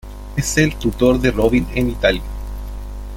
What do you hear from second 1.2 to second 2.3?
Robin en Italia.